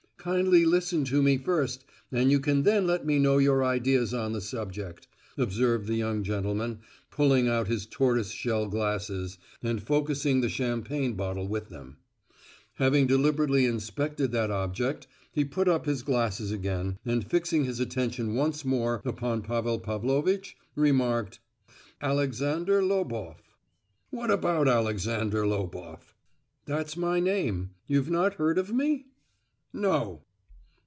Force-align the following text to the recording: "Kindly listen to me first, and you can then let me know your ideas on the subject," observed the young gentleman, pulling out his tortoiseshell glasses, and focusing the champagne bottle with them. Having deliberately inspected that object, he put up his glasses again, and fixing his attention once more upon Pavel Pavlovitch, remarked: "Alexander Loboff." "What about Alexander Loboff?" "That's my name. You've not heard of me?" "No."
"Kindly 0.23 0.65
listen 0.65 1.03
to 1.05 1.19
me 1.23 1.39
first, 1.39 1.83
and 2.11 2.29
you 2.31 2.39
can 2.39 2.61
then 2.61 2.85
let 2.85 3.03
me 3.07 3.17
know 3.17 3.39
your 3.39 3.63
ideas 3.63 4.13
on 4.13 4.33
the 4.33 4.39
subject," 4.39 5.07
observed 5.35 5.87
the 5.87 5.95
young 5.95 6.21
gentleman, 6.21 6.81
pulling 7.09 7.47
out 7.47 7.67
his 7.67 7.87
tortoiseshell 7.87 8.67
glasses, 8.67 9.39
and 9.63 9.81
focusing 9.81 10.39
the 10.41 10.47
champagne 10.47 11.13
bottle 11.15 11.47
with 11.47 11.69
them. 11.69 11.97
Having 12.75 13.07
deliberately 13.07 13.65
inspected 13.65 14.31
that 14.31 14.51
object, 14.51 15.07
he 15.31 15.43
put 15.43 15.67
up 15.67 15.87
his 15.87 16.03
glasses 16.03 16.51
again, 16.51 16.99
and 17.03 17.25
fixing 17.27 17.63
his 17.65 17.79
attention 17.79 18.35
once 18.35 18.63
more 18.63 19.01
upon 19.03 19.41
Pavel 19.41 19.79
Pavlovitch, 19.79 20.55
remarked: 20.75 21.39
"Alexander 21.99 22.83
Loboff." 22.83 23.57
"What 24.11 24.29
about 24.29 24.67
Alexander 24.67 25.47
Loboff?" 25.47 26.13
"That's 26.67 26.95
my 26.95 27.19
name. 27.19 27.71
You've 27.87 28.11
not 28.11 28.35
heard 28.35 28.59
of 28.59 28.71
me?" 28.71 29.07
"No." 29.73 30.21